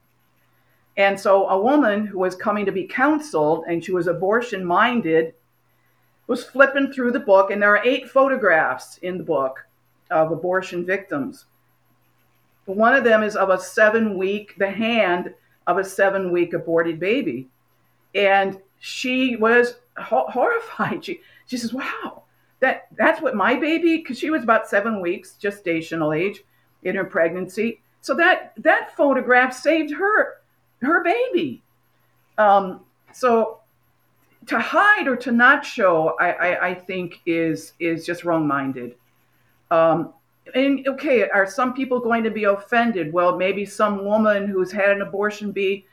[0.97, 5.33] And so a woman who was coming to be counseled and she was abortion minded
[6.27, 9.65] was flipping through the book, and there are eight photographs in the book
[10.09, 11.45] of abortion victims.
[12.65, 15.33] One of them is of a seven week, the hand
[15.67, 17.49] of a seven week aborted baby.
[18.15, 21.03] And she was ho- horrified.
[21.05, 22.23] She, she says, Wow,
[22.61, 26.43] that that's what my baby because she was about seven weeks gestational age
[26.83, 27.81] in her pregnancy.
[28.01, 30.41] So that that photograph saved her
[30.81, 31.61] her baby.
[32.37, 32.81] Um,
[33.13, 33.59] so
[34.47, 38.95] to hide or to not show I, I, I think is is just wrong minded
[39.71, 40.13] um,
[40.53, 43.13] and okay, are some people going to be offended?
[43.13, 45.85] Well, maybe some woman who's had an abortion be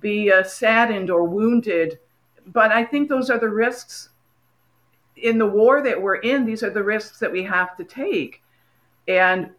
[0.00, 1.98] be uh, saddened or wounded,
[2.46, 4.10] but I think those are the risks
[5.22, 6.44] in the war that we're in.
[6.44, 8.42] These are the risks that we have to take,
[9.08, 9.50] and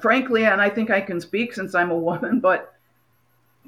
[0.00, 2.74] frankly, and I think I can speak since I'm a woman, but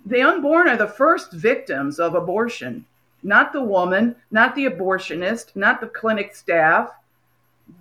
[0.04, 2.84] the unborn are the first victims of abortion,
[3.22, 6.90] not the woman, not the abortionist, not the clinic staff,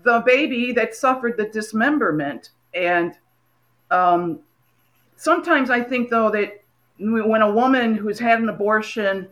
[0.04, 2.52] the baby that suffered the dismemberment.
[2.76, 3.16] And
[3.90, 4.40] um,
[5.16, 6.64] sometimes I think, though, that
[7.00, 9.28] when a woman who's had an abortion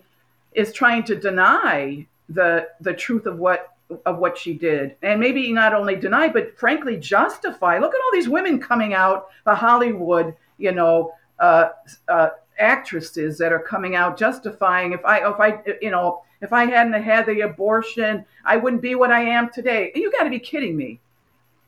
[0.54, 3.74] is trying to deny the the truth of what
[4.06, 4.96] of what she did.
[5.02, 7.80] And maybe not only deny but frankly justify.
[7.80, 11.70] Look at all these women coming out the hollywood you know uh,
[12.08, 16.66] uh, actresses that are coming out justifying if i if i you know if i
[16.66, 19.92] hadn't had the abortion i wouldn't be what i am today.
[19.96, 21.00] You got to be kidding me.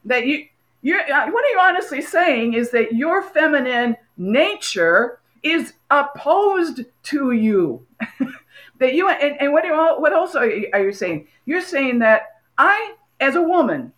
[0.05, 0.47] That you
[0.81, 7.31] you're uh, what are you're honestly saying is that your feminine nature is opposed to
[7.31, 7.85] you
[8.81, 9.63] that you and, and what
[10.01, 11.27] what else are you, are you saying?
[11.45, 13.93] You're saying that I, as a woman,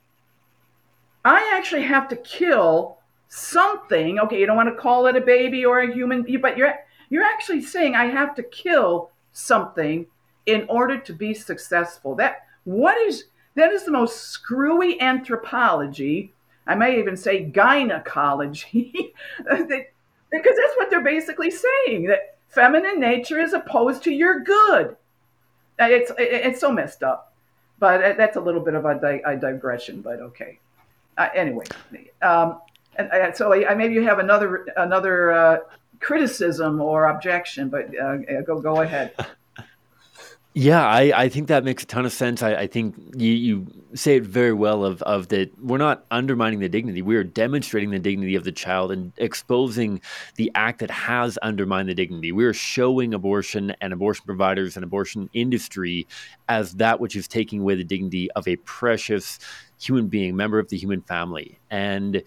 [1.24, 2.98] I actually have to kill
[3.30, 4.19] something.
[4.19, 6.74] Okay, you don't want to call it a baby or a human, but you're
[7.10, 10.06] you're actually saying I have to kill something
[10.46, 12.13] in order to be successful.
[12.15, 16.34] That what is that is the most screwy anthropology.
[16.67, 22.08] I may even say gynecology, because that's what they're basically saying.
[22.08, 24.96] That feminine nature is opposed to your good.
[25.80, 27.34] Uh, it's it's so messed up,
[27.80, 30.02] but uh, that's a little bit of a, di- a digression.
[30.02, 30.60] But okay.
[31.18, 31.66] Uh, anyway,
[32.22, 32.60] um,
[32.96, 35.58] and, and so I, maybe you have another another uh,
[36.00, 39.13] criticism or objection, but uh, go go ahead.
[40.56, 42.44] Yeah, I, I think that makes a ton of sense.
[42.44, 46.60] I, I think you, you say it very well of, of that we're not undermining
[46.60, 47.02] the dignity.
[47.02, 50.00] We are demonstrating the dignity of the child and exposing
[50.36, 52.32] the act that has undermined the dignity.
[52.32, 56.06] We are showing abortion and abortion providers and abortion industry
[56.48, 59.39] as that which is taking away the dignity of a precious
[59.82, 61.60] human being, member of the human family.
[61.72, 62.22] And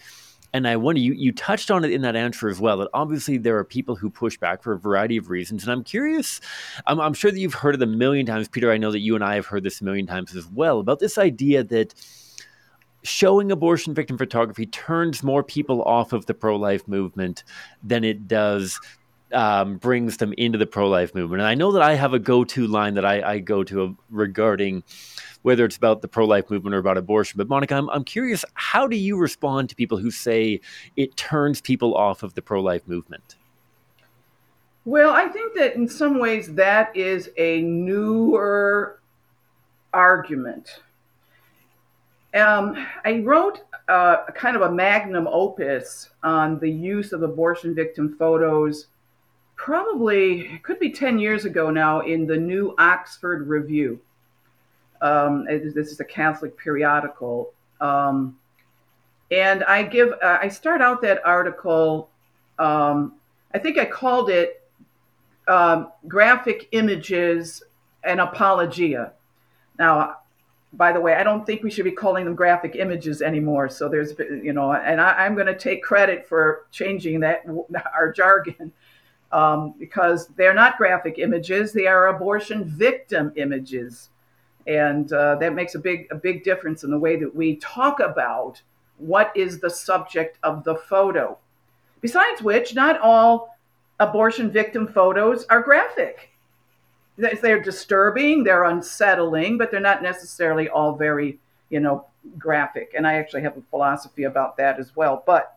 [0.57, 3.37] and I wonder, you, you touched on it in that answer as well, that obviously
[3.37, 5.63] there are people who push back for a variety of reasons.
[5.63, 6.41] And I'm curious,
[6.87, 8.73] I'm, I'm sure that you've heard it a million times, Peter.
[8.73, 10.99] I know that you and I have heard this a million times as well about
[10.99, 11.95] this idea that
[13.03, 17.45] showing abortion victim photography turns more people off of the pro life movement
[17.83, 18.81] than it does
[19.33, 21.41] um, brings them into the pro life movement.
[21.41, 23.97] And I know that I have a go to line that I, I go to
[24.11, 24.83] regarding
[25.43, 27.39] whether it's about the pro life movement or about abortion.
[27.39, 30.61] But Monica, I'm, I'm curious, how do you respond to people who say
[30.97, 33.37] it turns people off of the pro life movement?
[34.85, 39.01] Well, I think that in some ways that is a newer
[39.93, 40.81] argument.
[42.35, 47.75] Um, I wrote uh, a kind of a magnum opus on the use of abortion
[47.75, 48.87] victim photos,
[49.57, 54.01] probably, it could be 10 years ago now, in the New Oxford Review.
[55.01, 57.53] Um, this is a Catholic periodical.
[57.81, 58.39] Um,
[59.31, 62.09] and I give, uh, I start out that article,
[62.59, 63.15] um,
[63.53, 64.63] I think I called it
[65.49, 67.63] um, Graphic Images
[68.05, 69.13] and Apologia.
[69.79, 70.19] Now,
[70.73, 73.69] by the way, I don't think we should be calling them graphic images anymore.
[73.69, 77.45] So there's, you know, and I, am going to take credit for changing that,
[77.95, 78.73] our jargon.
[79.33, 84.09] Um, because they're not graphic images, they are abortion victim images
[84.67, 88.01] and uh, that makes a big a big difference in the way that we talk
[88.01, 88.61] about
[88.99, 91.39] what is the subject of the photo.
[92.01, 93.57] Besides which, not all
[94.01, 96.31] abortion victim photos are graphic.
[97.17, 101.39] They're disturbing, they're unsettling, but they're not necessarily all very,
[101.71, 102.05] you know,
[102.39, 102.93] graphic.
[102.95, 105.23] And I actually have a philosophy about that as well.
[105.25, 105.56] But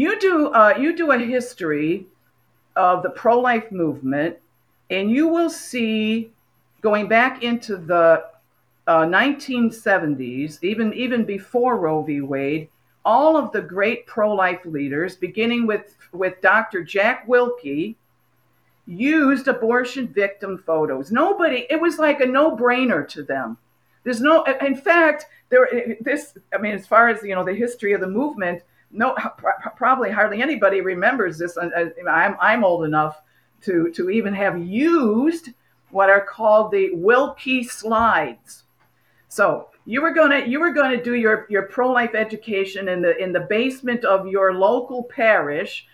[0.00, 2.06] you do uh, you do a history
[2.76, 4.36] of the pro-life movement
[4.90, 6.30] and you will see
[6.80, 8.24] going back into the
[8.86, 12.20] uh, 1970s, even even before Roe v.
[12.22, 12.68] Wade,
[13.04, 16.82] all of the great pro-life leaders, beginning with with Dr.
[16.82, 17.94] Jack Willke,
[18.86, 21.12] used abortion victim photos.
[21.12, 23.58] Nobody, it was like a no-brainer to them.
[24.04, 25.68] There's no, in fact, there.
[26.00, 29.14] This, I mean, as far as you know, the history of the movement, no,
[29.76, 31.58] probably hardly anybody remembers this.
[31.58, 33.20] I'm I'm old enough
[33.62, 35.50] to, to even have used
[35.90, 38.64] what are called the Willke slides.
[39.28, 43.32] So you were gonna you were gonna do your, your pro-life education in the in
[43.32, 45.86] the basement of your local parish.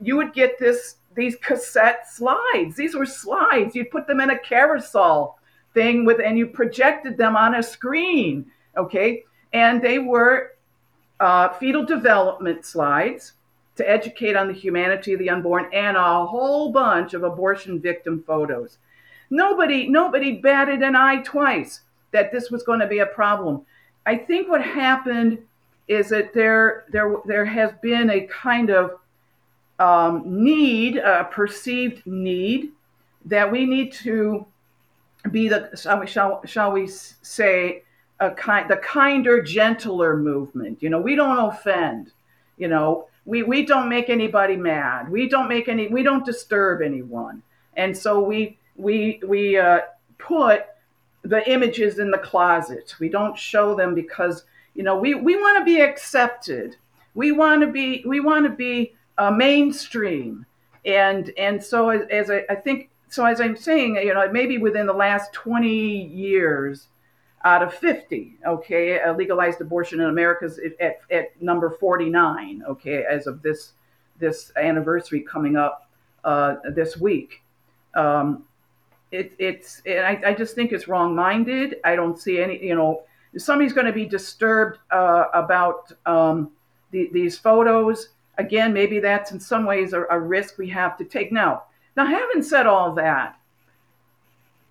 [0.00, 2.76] You would get this these cassette slides.
[2.76, 3.74] These were slides.
[3.74, 5.38] You'd put them in a carousel
[5.74, 8.46] thing with and you projected them on a screen.
[8.76, 9.24] Okay.
[9.52, 10.52] and they were
[11.20, 13.32] uh, fetal development slides
[13.76, 18.22] to educate on the humanity of the unborn and a whole bunch of abortion victim
[18.26, 18.78] photos.
[19.30, 23.62] Nobody, nobody batted an eye twice that this was going to be a problem.
[24.06, 25.38] I think what happened
[25.86, 28.98] is that there, there, there has been a kind of
[29.78, 32.72] um, need, a perceived need,
[33.24, 34.46] that we need to
[35.30, 37.82] be the shall we, shall, shall we say
[38.20, 40.82] a kind the kinder, gentler movement.
[40.82, 42.12] You know, we don't offend.
[42.56, 45.08] You know, we we don't make anybody mad.
[45.08, 45.88] We don't make any.
[45.88, 47.42] We don't disturb anyone.
[47.76, 49.80] And so we we we uh,
[50.18, 50.66] put
[51.22, 52.94] the images in the closet.
[52.98, 54.44] We don't show them because
[54.74, 56.76] you know we we want to be accepted.
[57.14, 60.46] We want to be we want to be uh, mainstream.
[60.84, 64.58] And and so as, as I, I think so as I'm saying, you know, maybe
[64.58, 66.88] within the last 20 years,
[67.44, 73.26] out of 50, okay, legalized abortion in America is at, at number 49, okay, as
[73.26, 73.72] of this
[74.18, 75.88] this anniversary coming up
[76.24, 77.42] uh, this week.
[77.94, 78.44] Um,
[79.10, 81.76] it, it's I, I, just think it's wrong-minded.
[81.84, 83.02] I don't see any, you know,
[83.36, 86.50] somebody's going to be disturbed uh, about um,
[86.90, 88.10] the, these photos.
[88.36, 91.32] Again, maybe that's in some ways a, a risk we have to take.
[91.32, 91.62] Now,
[91.96, 93.37] now, having said all that,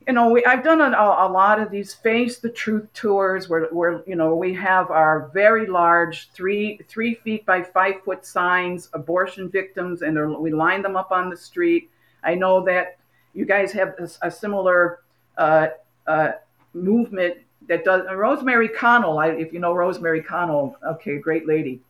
[0.08, 3.66] you know, we, I've done a, a, lot of these face the truth tours where,
[3.66, 8.90] where, you know, we have our very large three three feet by five foot signs,
[8.94, 11.90] abortion victims, and we line them up on the street.
[12.24, 12.98] I know that
[13.34, 15.02] you guys have a, a similar
[15.38, 15.68] uh,
[16.08, 16.32] uh,
[16.74, 17.36] movement
[17.68, 18.04] that does.
[18.10, 21.82] Rosemary Connell, I, if you know Rosemary Connell, okay, great lady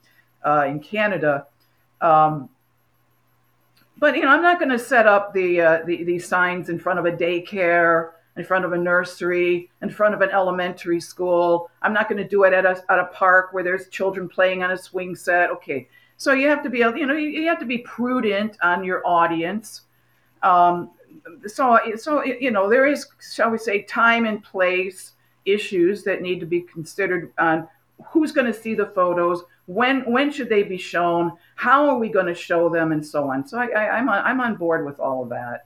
[0.43, 1.45] uh, in Canada.
[2.01, 2.49] Um,
[3.99, 6.79] but you know, I'm not going to set up the, uh, the these signs in
[6.79, 11.69] front of a daycare, in front of a nursery, in front of an elementary school.
[11.81, 14.63] I'm not going to do it at a at a park where there's children playing
[14.63, 15.49] on a swing set.
[15.51, 15.87] Okay,
[16.17, 19.81] so you have to be you know you have to be prudent on your audience.
[20.43, 20.91] Um,
[21.47, 25.13] so so you know there is shall we say time and place
[25.45, 27.67] issues that need to be considered on
[28.05, 31.33] who's going to see the photos when when should they be shown?
[31.55, 32.91] How are we going to show them?
[32.91, 33.47] And so on.
[33.47, 35.65] So I, I, i'm on, i'm on board with all of that.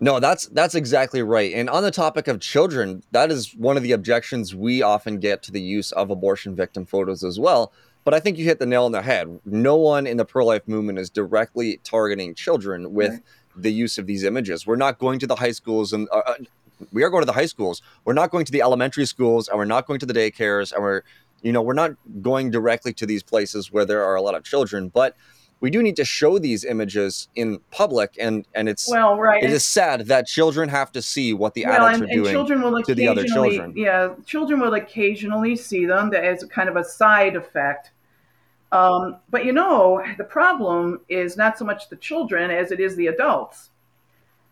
[0.00, 1.52] No that's that's exactly right.
[1.54, 5.42] And on the topic of children that is one of the objections we often get
[5.44, 7.72] to the use of abortion victim photos as well.
[8.04, 9.40] But i think you hit the nail on the head.
[9.44, 13.22] No one in the pro-life movement is directly targeting children with right.
[13.56, 14.66] the use of these images.
[14.66, 16.34] We're not going to the high schools and uh, uh
[16.92, 17.82] we are going to the high schools.
[18.04, 20.82] We're not going to the elementary schools and we're not going to the daycares and
[20.82, 21.02] we're
[21.42, 24.44] you know, we're not going directly to these places where there are a lot of
[24.44, 25.16] children, but
[25.60, 29.50] we do need to show these images in public and and it's well right it
[29.50, 32.62] is sad that children have to see what the well, adults and, are doing children
[32.62, 33.72] will to the other children.
[33.76, 36.12] yeah children will occasionally see them.
[36.14, 37.90] As kind of a side effect.
[38.70, 42.96] Um, but you know the problem is not so much the children as it is
[42.96, 43.70] the adults.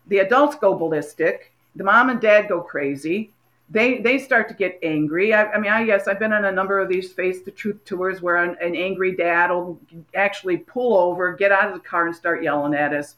[0.07, 1.53] The adults go ballistic.
[1.75, 3.31] The mom and dad go crazy
[3.69, 5.33] they they start to get angry.
[5.33, 7.83] I, I mean, I guess I've been on a number of these face the truth
[7.83, 9.79] tours where an, an, angry dad will
[10.15, 13.15] actually pull over, get out of the car, and start yelling at us.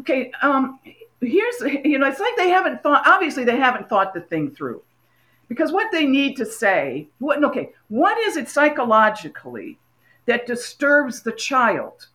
[0.00, 0.80] Okay, um,
[1.20, 3.06] here's you know, it's like they haven't thought.
[3.06, 4.82] Obviously, they haven't thought the thing through,
[5.48, 9.78] because what they need to say, what okay, what is it psychologically
[10.26, 12.08] that disturbs the child?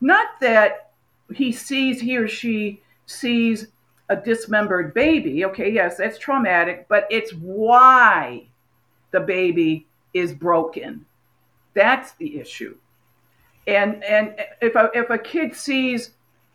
[0.00, 0.92] Not that
[1.34, 3.68] he sees he or she sees
[4.10, 8.44] a dismembered baby, okay, yes, that's traumatic, but it's why
[9.12, 11.06] the baby is broken.
[11.74, 12.76] That's the issue.
[13.66, 16.10] And and if a, if a kid sees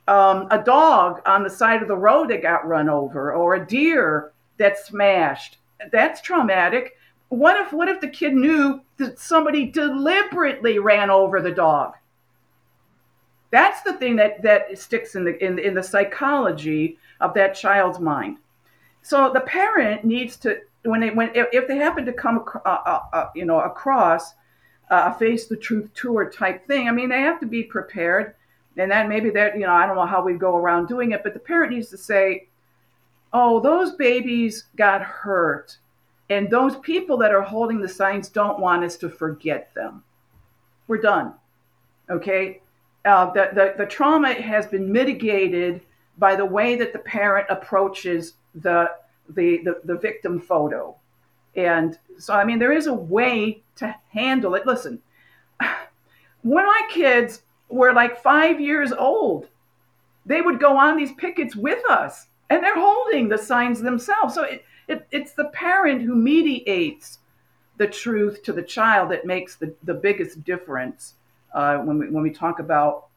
[0.08, 3.66] um, a dog on the side of the road that got run over, or a
[3.66, 5.58] deer that's smashed,
[5.92, 6.98] that's traumatic.
[7.30, 11.94] What if what if the kid knew that somebody deliberately ran over the dog?
[13.52, 18.00] That's the thing that that sticks in the in, in the psychology of that child's
[18.00, 18.38] mind.
[19.02, 23.00] So the parent needs to when they when if they happen to come uh, uh,
[23.14, 24.34] uh, you know across
[24.90, 26.88] a face the truth tour type thing.
[26.88, 28.36] I mean, they have to be prepared,
[28.78, 31.24] and that maybe that you know I don't know how we go around doing it,
[31.24, 32.48] but the parent needs to say,
[33.34, 35.78] "Oh, those babies got hurt."
[36.30, 40.04] And those people that are holding the signs don't want us to forget them.
[40.88, 41.36] We're done.
[42.10, 42.62] Okay?
[43.06, 45.82] Uh, the, the, the trauma has been mitigated
[46.18, 48.90] by the way that the parent approaches the,
[49.30, 50.96] the, the, the victim photo.
[51.56, 54.66] And so, I mean, there is a way to handle it.
[54.66, 55.02] Listen,
[56.42, 59.48] when my kids were like five years old,
[60.26, 64.34] they would go on these pickets with us and they're holding the signs themselves.
[64.34, 67.20] So it, it, it's the parent who mediates
[67.78, 71.16] the truth to the child that makes the, the biggest difference
[71.56, 73.08] uh, when, we, when we talk about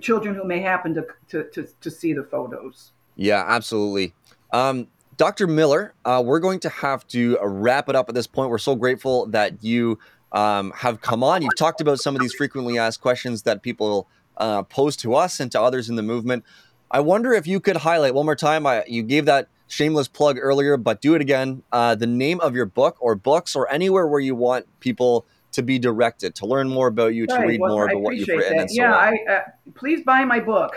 [0.00, 2.92] children who may happen to, to, to, to see the photos.
[3.16, 4.14] Yeah, absolutely.
[4.52, 5.46] Um, Dr.
[5.46, 8.50] Miller, uh, we're going to have to wrap it up at this point.
[8.50, 9.98] We're so grateful that you
[10.32, 11.42] um, have come on.
[11.42, 14.08] You've talked about some of these frequently asked questions that people
[14.38, 16.44] uh, pose to us and to others in the movement.
[16.90, 18.66] I wonder if you could highlight one more time.
[18.66, 21.62] I, you gave that shameless plug earlier, but do it again.
[21.70, 25.62] Uh, the name of your book or books or anywhere where you want people to
[25.62, 28.60] be directed to learn more about you, to read well, more about what you've written.
[28.60, 29.42] And so yeah, I, uh,
[29.74, 30.76] please buy my book,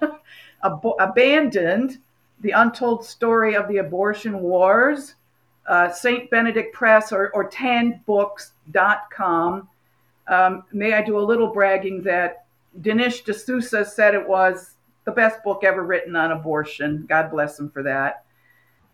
[0.64, 1.98] Ab- Abandoned:
[2.40, 5.14] The Untold Story of the Abortion Wars.
[5.68, 6.30] Uh, St.
[6.30, 9.68] Benedict Press or, or tanbooks.com.
[10.28, 12.46] Um, may I do a little bragging that
[12.80, 17.06] Dinesh D'Souza said it was the best book ever written on abortion.
[17.08, 18.24] God bless him for that.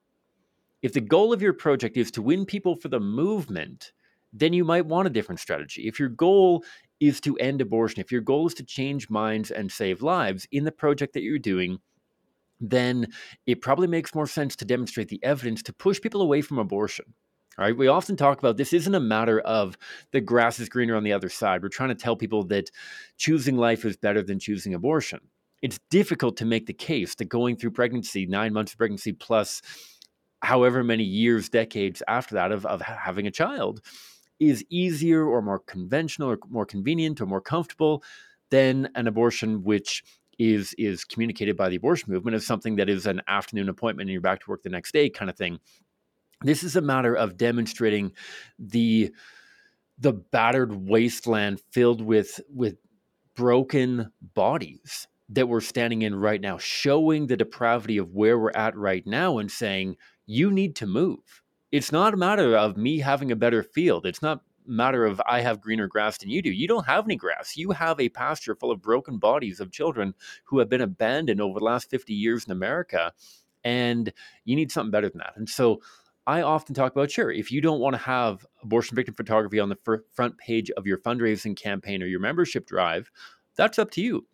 [0.82, 3.92] If the goal of your project is to win people for the movement
[4.36, 5.88] then you might want a different strategy.
[5.88, 6.64] If your goal
[7.00, 10.64] is to end abortion if your goal is to change minds and save lives in
[10.64, 11.80] the project that you're doing
[12.70, 13.08] then
[13.46, 17.06] it probably makes more sense to demonstrate the evidence to push people away from abortion.
[17.58, 19.78] All right, we often talk about this isn't a matter of
[20.12, 21.62] the grass is greener on the other side.
[21.62, 22.72] We're trying to tell people that
[23.18, 25.20] choosing life is better than choosing abortion.
[25.62, 29.62] It's difficult to make the case that going through pregnancy, nine months of pregnancy plus
[30.42, 33.82] however many years, decades after that of, of having a child,
[34.40, 38.04] is easier or more conventional or more convenient or more comfortable
[38.50, 40.04] than an abortion, which
[40.40, 44.14] is is communicated by the abortion movement as something that is an afternoon appointment and
[44.14, 45.60] you're back to work the next day kind of thing.
[46.42, 48.12] This is a matter of demonstrating
[48.60, 49.14] the
[49.98, 52.78] the battered wasteland filled with with
[53.36, 58.76] broken bodies that we're standing in right now, showing the depravity of where we're at
[58.76, 61.42] right now and saying, you need to move.
[61.72, 64.06] It's not a matter of me having a better field.
[64.06, 66.52] It's not matter of I have greener grass than you do.
[66.52, 67.58] You don't have any grass.
[67.58, 70.14] You have a pasture full of broken bodies of children
[70.46, 73.14] who have been abandoned over the last 50 years in America.
[73.64, 74.12] And
[74.46, 75.34] you need something better than that.
[75.36, 75.82] And so
[76.26, 79.70] I often talk about sure, if you don't want to have abortion victim photography on
[79.70, 83.12] the front page of your fundraising campaign or your membership drive,
[83.56, 84.26] that's up to you.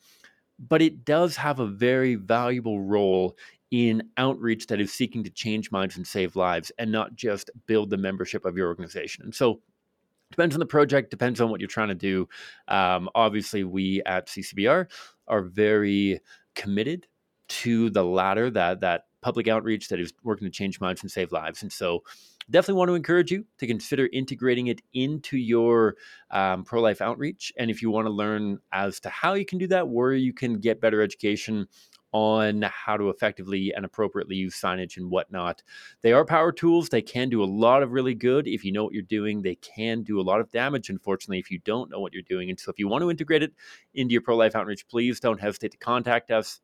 [0.60, 3.38] But it does have a very valuable role
[3.72, 7.90] in outreach that is seeking to change minds and save lives and not just build
[7.90, 9.24] the membership of your organization.
[9.24, 9.62] And so
[10.32, 12.28] depends on the project depends on what you're trying to do.
[12.68, 14.88] Um, obviously we at ccbr
[15.28, 16.20] are very
[16.56, 17.08] committed
[17.48, 21.32] to the latter that that public outreach that is working to change minds and save
[21.32, 21.62] lives.
[21.62, 22.04] And so
[22.50, 25.96] definitely want to encourage you to consider integrating it into your
[26.32, 27.52] um, pro-life outreach.
[27.58, 30.34] And if you want to learn as to how you can do that where you
[30.34, 31.68] can get better education
[32.12, 35.62] on how to effectively and appropriately use signage and whatnot.
[36.02, 36.90] They are power tools.
[36.90, 39.42] They can do a lot of really good if you know what you're doing.
[39.42, 42.50] They can do a lot of damage, unfortunately, if you don't know what you're doing.
[42.50, 43.54] And so, if you want to integrate it
[43.94, 46.62] into your pro life outreach, please don't hesitate to contact us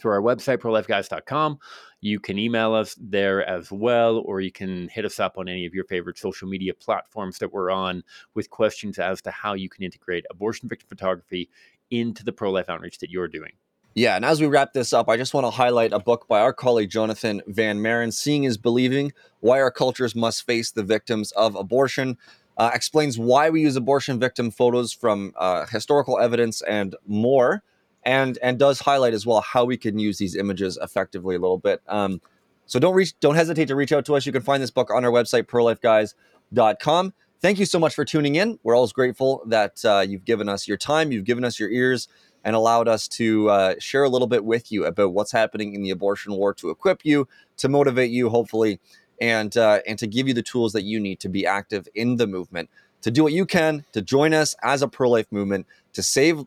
[0.00, 1.58] through our website, prolifeguys.com.
[2.00, 5.66] You can email us there as well, or you can hit us up on any
[5.66, 8.02] of your favorite social media platforms that we're on
[8.34, 11.48] with questions as to how you can integrate abortion victim photography
[11.90, 13.52] into the pro life outreach that you're doing.
[13.94, 16.40] Yeah, and as we wrap this up, I just want to highlight a book by
[16.40, 21.30] our colleague Jonathan Van Maren, Seeing is Believing Why Our Cultures Must Face the Victims
[21.32, 22.16] of Abortion.
[22.56, 27.62] Uh, explains why we use abortion victim photos from uh, historical evidence and more,
[28.02, 31.58] and and does highlight as well how we can use these images effectively a little
[31.58, 31.82] bit.
[31.86, 32.22] Um,
[32.64, 34.24] so don't reach, don't hesitate to reach out to us.
[34.24, 37.12] You can find this book on our website, prolifeguys.com.
[37.42, 38.58] Thank you so much for tuning in.
[38.62, 42.06] We're always grateful that uh, you've given us your time, you've given us your ears,
[42.44, 45.82] and allowed us to uh, share a little bit with you about what's happening in
[45.82, 47.28] the abortion war to equip you,
[47.58, 48.80] to motivate you, hopefully,
[49.20, 52.16] and uh, and to give you the tools that you need to be active in
[52.16, 52.68] the movement,
[53.02, 56.44] to do what you can, to join us as a pro life movement, to save,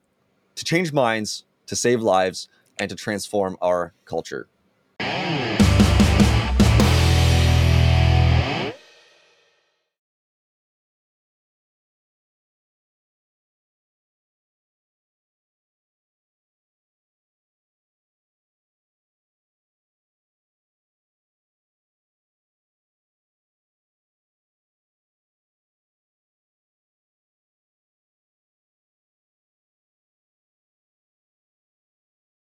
[0.56, 4.48] to change minds, to save lives, and to transform our culture.